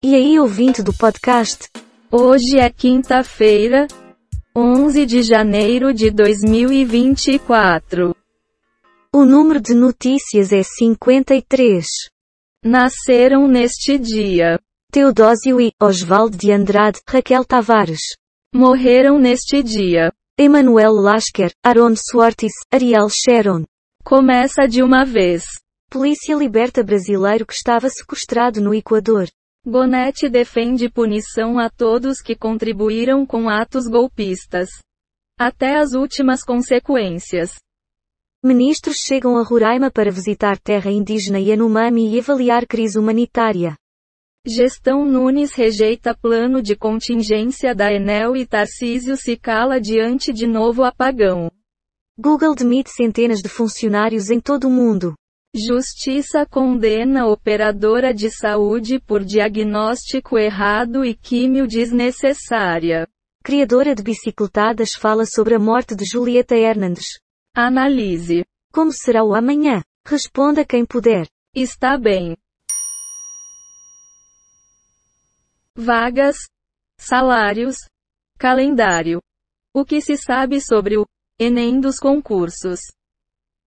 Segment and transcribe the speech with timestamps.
[0.00, 1.68] E aí, ouvinte do podcast?
[2.08, 3.88] Hoje é quinta-feira,
[4.56, 8.14] 11 de janeiro de 2024.
[9.12, 11.84] O número de notícias é 53.
[12.64, 14.60] Nasceram neste dia.
[14.92, 18.02] Teodósio e Osvaldo de Andrade, Raquel Tavares.
[18.54, 20.12] Morreram neste dia.
[20.38, 23.64] Emanuel Lasker, Aaron Swartis, Ariel Sharon.
[24.04, 25.42] Começa de uma vez.
[25.90, 29.26] Polícia liberta brasileiro que estava sequestrado no Equador.
[29.70, 34.70] Bonete defende punição a todos que contribuíram com atos golpistas.
[35.38, 37.50] Até as últimas consequências.
[38.42, 43.76] Ministros chegam a Roraima para visitar terra indígena Yanomami e avaliar crise humanitária.
[44.46, 50.82] Gestão Nunes rejeita plano de contingência da Enel e Tarcísio se cala diante de novo
[50.82, 51.50] apagão.
[52.18, 55.14] Google demite centenas de funcionários em todo o mundo.
[55.58, 63.08] Justiça condena operadora de saúde por diagnóstico errado e químio desnecessária.
[63.42, 67.18] Criadora de bicicletadas fala sobre a morte de Julieta Hernandes.
[67.52, 68.44] Analise.
[68.72, 69.82] Como será o amanhã?
[70.06, 71.28] Responda quem puder.
[71.52, 72.36] Está bem.
[75.74, 76.36] Vagas,
[76.98, 77.76] salários,
[78.38, 79.20] calendário.
[79.74, 81.04] O que se sabe sobre o
[81.36, 82.80] Enem dos concursos?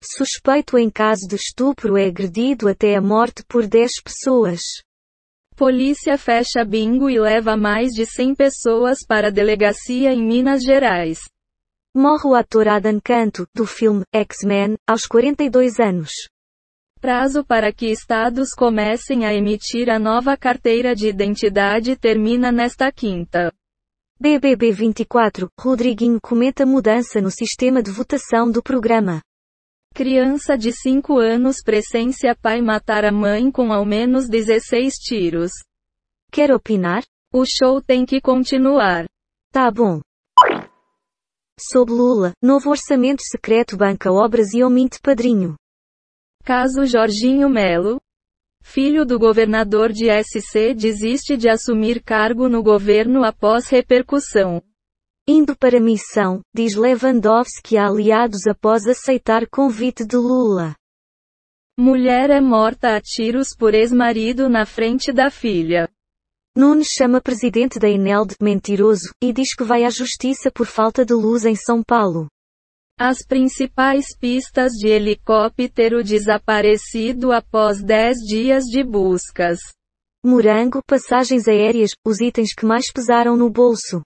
[0.04, 4.62] Suspeito em caso de estupro é agredido até a morte por 10 pessoas.
[5.56, 11.20] Polícia fecha bingo e leva mais de 100 pessoas para a delegacia em Minas Gerais.
[11.96, 16.12] Morre o ator Adam Canto, do filme X-Men, aos 42 anos.
[17.02, 23.52] Prazo para que estados comecem a emitir a nova carteira de identidade termina nesta quinta.
[24.20, 29.22] BBB 24, Rodriguinho comenta mudança no sistema de votação do programa.
[29.98, 35.50] Criança de 5 anos presencia pai matar a mãe com ao menos 16 tiros.
[36.32, 37.04] Quer opinar?
[37.34, 39.08] O show tem que continuar.
[39.52, 40.00] Tá bom.
[41.60, 45.56] Sob Lula, novo orçamento secreto banca obras e omite padrinho.
[46.44, 48.00] Caso Jorginho Melo,
[48.62, 54.62] filho do governador de SC desiste de assumir cargo no governo após repercussão.
[55.30, 60.74] Indo para missão, diz Lewandowski a aliados após aceitar convite de Lula.
[61.78, 65.90] Mulher é morta a tiros por ex-marido na frente da filha.
[66.56, 71.06] Nunes chama presidente da Enel de mentiroso, e diz que vai à justiça por falta
[71.06, 72.28] de luz em São Paulo.
[72.98, 79.60] As principais pistas de helicóptero desaparecido após 10 dias de buscas.
[80.26, 84.02] Morango, passagens aéreas, os itens que mais pesaram no bolso.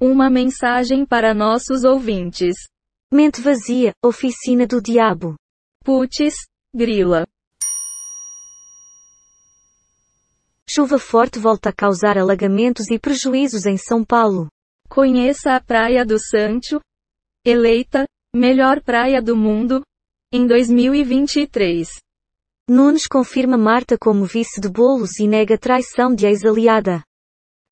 [0.00, 2.54] Uma mensagem para nossos ouvintes.
[3.12, 5.34] Mente vazia, oficina do diabo.
[5.84, 6.34] Putz,
[6.72, 7.26] grila.
[10.70, 14.46] Chuva forte volta a causar alagamentos e prejuízos em São Paulo.
[14.88, 16.80] Conheça a Praia do Sancho,
[17.44, 19.82] eleita melhor praia do mundo
[20.32, 21.88] em 2023.
[22.70, 27.02] Nunes confirma Marta como vice de Bolos e nega traição de ex-aliada.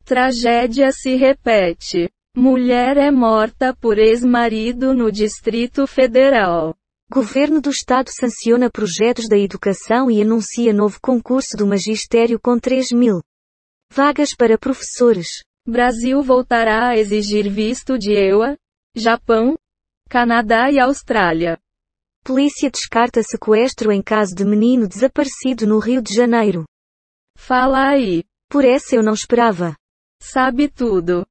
[0.04, 2.10] Tragédia se repete.
[2.38, 6.76] Mulher é morta por ex-marido no Distrito Federal.
[7.10, 12.92] Governo do Estado sanciona projetos da educação e anuncia novo concurso do magistério com 3
[12.92, 13.22] mil
[13.90, 15.42] vagas para professores.
[15.66, 18.54] Brasil voltará a exigir visto de EUA,
[18.94, 19.56] Japão,
[20.06, 21.58] Canadá e Austrália.
[22.22, 26.66] Polícia descarta sequestro em caso de menino desaparecido no Rio de Janeiro.
[27.38, 28.22] Fala aí.
[28.50, 29.74] Por essa eu não esperava.
[30.20, 31.26] Sabe tudo.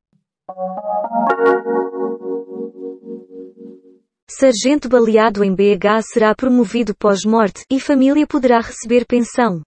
[4.30, 9.64] Sargento baleado em BH será promovido pós-morte, e família poderá receber pensão.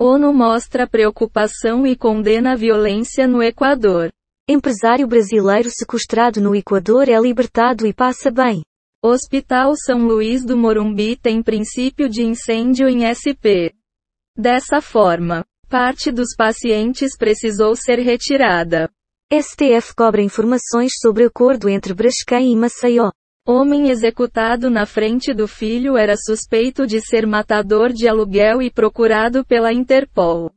[0.00, 4.10] ONU mostra preocupação e condena a violência no Equador.
[4.48, 8.62] Empresário brasileiro sequestrado no Equador é libertado e passa bem.
[9.00, 13.70] Hospital São Luís do Morumbi tem princípio de incêndio em SP.
[14.36, 18.90] Dessa forma, parte dos pacientes precisou ser retirada.
[19.32, 23.12] STF cobra informações sobre acordo entre Braskem e Maceió.
[23.46, 29.44] Homem executado na frente do filho era suspeito de ser matador de aluguel e procurado
[29.44, 30.50] pela Interpol.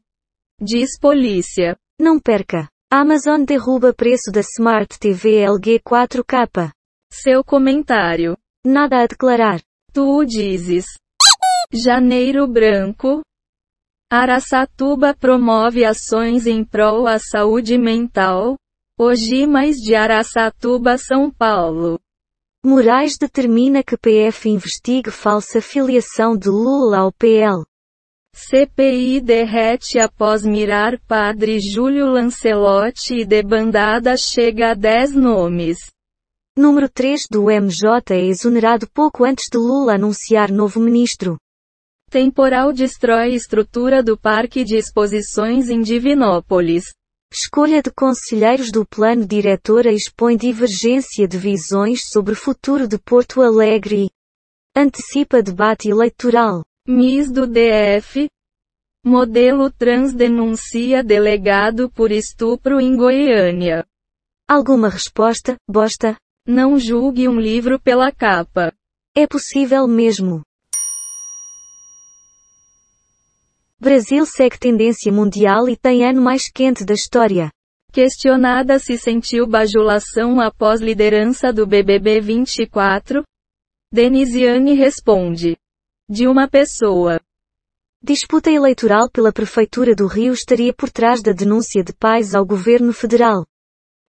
[0.59, 1.77] Diz polícia.
[2.01, 2.67] Não perca.
[2.91, 6.71] Amazon derruba preço da Smart TV LG 4K.
[7.11, 8.35] Seu comentário.
[8.65, 9.61] Nada a declarar.
[9.93, 10.85] Tu o dizes.
[11.71, 13.21] Janeiro Branco.
[14.11, 18.57] Araçatuba promove ações em prol à saúde mental.
[19.05, 21.99] Ogimais de Araçatuba, São Paulo.
[22.65, 27.63] Moraes determina que PF investigue falsa filiação de Lula ao PL.
[28.33, 35.79] CPI derrete após mirar padre Júlio Lancelotti e debandada chega a 10 nomes.
[36.57, 41.37] Número 3 do MJ é exonerado pouco antes de Lula anunciar novo ministro.
[42.09, 46.85] Temporal destrói estrutura do Parque de Exposições em Divinópolis.
[47.35, 54.11] Escolha de conselheiros do plano diretor expõe divergência de visões sobre futuro de Porto Alegre.
[54.77, 56.63] Antecipa debate eleitoral.
[56.87, 58.29] Miss do DF.
[59.03, 63.83] Modelo trans denuncia delegado por estupro em Goiânia.
[64.47, 66.15] Alguma resposta, bosta?
[66.47, 68.71] Não julgue um livro pela capa.
[69.17, 70.43] É possível mesmo.
[73.83, 77.51] Brasil segue tendência mundial e tem ano mais quente da história.
[77.91, 83.25] Questionada se sentiu bajulação após liderança do BBB 24,
[83.91, 85.57] Denisiane responde:
[86.09, 87.19] de uma pessoa.
[88.01, 92.93] Disputa eleitoral pela Prefeitura do Rio estaria por trás da denúncia de pais ao governo
[92.93, 93.45] federal.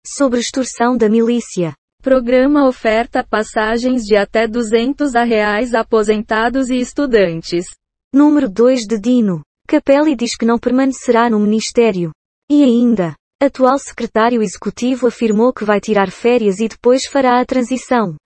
[0.07, 1.75] Sobre extorsão da milícia.
[2.01, 7.67] Programa oferta passagens de até 200 a reais a aposentados e estudantes.
[8.13, 9.43] Número 2 de Dino.
[9.67, 12.13] Capelli diz que não permanecerá no ministério.
[12.51, 18.17] E ainda, atual secretário executivo afirmou que vai tirar férias e depois fará a transição.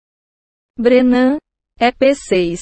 [0.77, 1.39] Brenan,
[1.81, 2.59] EP6.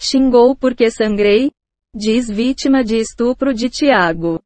[0.00, 1.50] Xingou porque sangrei?
[1.94, 4.40] Diz vítima de estupro de Tiago.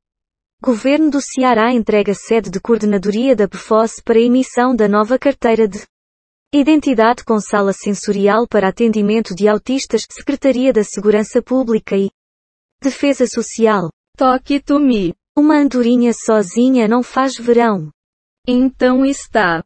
[0.62, 5.82] Governo do Ceará entrega sede de coordenadoria da PFOS para emissão da nova carteira de
[6.52, 12.10] identidade com sala sensorial para atendimento de autistas, Secretaria da Segurança Pública e
[12.82, 13.90] Defesa Social.
[14.16, 15.14] Toque to me.
[15.36, 17.90] Uma andorinha sozinha não faz verão.
[18.46, 19.64] Então está.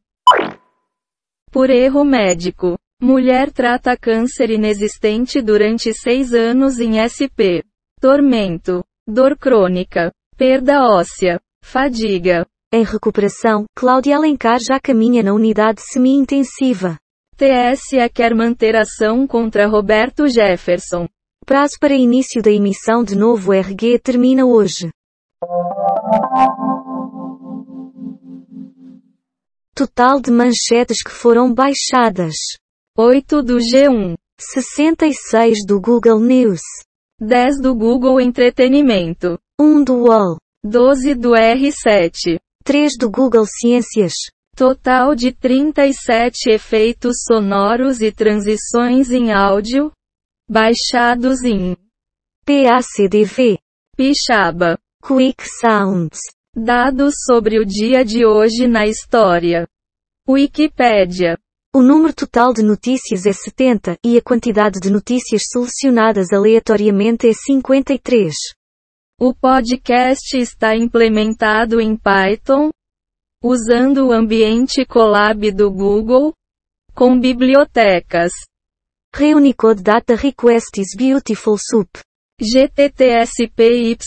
[1.51, 2.79] Por erro médico.
[3.03, 7.65] Mulher trata câncer inexistente durante seis anos em SP.
[8.01, 8.85] Tormento.
[9.07, 10.12] Dor crônica.
[10.37, 11.41] Perda óssea.
[11.62, 12.47] Fadiga.
[12.73, 16.99] Em recuperação, Cláudia Alencar já caminha na unidade semi-intensiva.
[17.37, 21.09] TSE quer manter ação contra Roberto Jefferson.
[21.50, 24.88] Prazo para início da emissão de novo RG termina hoje.
[29.75, 32.37] Total de manchetes que foram baixadas.
[32.97, 36.61] 8 do G1, 66 do Google News,
[37.20, 42.38] 10 do Google Entretenimento, 1 do UOL, 12 do R7.
[42.62, 44.12] 3 do Google Ciências,
[44.55, 49.91] Total de 37 efeitos sonoros e transições em áudio,
[50.50, 51.76] baixados em
[52.44, 53.56] PACDV,
[53.97, 54.76] Pixaba.
[55.02, 56.19] Quick Sounds,
[56.55, 59.67] Dados sobre o dia de hoje na história.
[60.29, 61.38] Wikipédia.
[61.75, 67.32] O número total de notícias é 70, e a quantidade de notícias selecionadas aleatoriamente é
[67.32, 68.35] 53.
[69.19, 72.70] O podcast está implementado em Python,
[73.43, 76.35] usando o ambiente Colab do Google,
[76.93, 78.32] com bibliotecas
[79.15, 81.91] Reunicode Data Request is Beautiful Soup.
[82.41, 83.99] GTTSPYDUB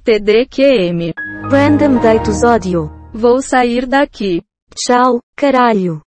[0.00, 1.12] TDQM.
[1.50, 2.90] Random Datus Audio.
[3.12, 4.42] Vou sair daqui.
[4.74, 6.00] Tchau, caralho.